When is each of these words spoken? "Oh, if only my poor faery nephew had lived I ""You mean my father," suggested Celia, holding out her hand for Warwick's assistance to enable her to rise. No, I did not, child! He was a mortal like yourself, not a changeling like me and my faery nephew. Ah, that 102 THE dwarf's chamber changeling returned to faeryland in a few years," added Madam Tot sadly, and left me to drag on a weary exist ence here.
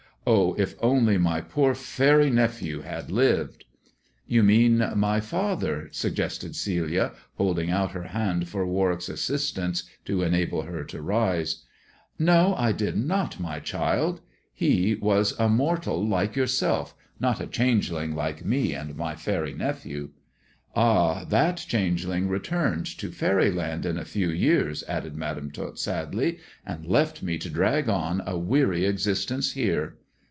"Oh, 0.41 0.53
if 0.53 0.75
only 0.83 1.17
my 1.17 1.41
poor 1.41 1.73
faery 1.73 2.29
nephew 2.29 2.81
had 2.81 3.09
lived 3.09 3.65
I 3.65 3.87
""You 4.27 4.43
mean 4.43 4.87
my 4.95 5.19
father," 5.19 5.89
suggested 5.91 6.55
Celia, 6.55 7.13
holding 7.37 7.71
out 7.71 7.93
her 7.93 8.03
hand 8.03 8.47
for 8.47 8.63
Warwick's 8.63 9.09
assistance 9.09 9.81
to 10.05 10.21
enable 10.21 10.61
her 10.61 10.83
to 10.85 11.01
rise. 11.01 11.65
No, 12.19 12.53
I 12.55 12.71
did 12.71 12.97
not, 12.97 13.35
child! 13.63 14.21
He 14.53 14.93
was 14.93 15.33
a 15.39 15.49
mortal 15.49 16.07
like 16.07 16.35
yourself, 16.35 16.93
not 17.19 17.41
a 17.41 17.47
changeling 17.47 18.13
like 18.13 18.45
me 18.45 18.75
and 18.75 18.95
my 18.95 19.15
faery 19.15 19.55
nephew. 19.55 20.11
Ah, 20.75 21.25
that 21.25 21.25
102 21.25 21.27
THE 21.31 21.37
dwarf's 21.41 21.65
chamber 21.65 21.85
changeling 21.89 22.27
returned 22.29 22.85
to 22.99 23.09
faeryland 23.11 23.85
in 23.87 23.97
a 23.97 24.05
few 24.05 24.29
years," 24.29 24.83
added 24.87 25.15
Madam 25.15 25.49
Tot 25.49 25.79
sadly, 25.79 26.37
and 26.63 26.85
left 26.85 27.23
me 27.23 27.39
to 27.39 27.49
drag 27.49 27.89
on 27.89 28.21
a 28.27 28.37
weary 28.37 28.85
exist 28.85 29.31
ence 29.31 29.53
here. 29.53 29.95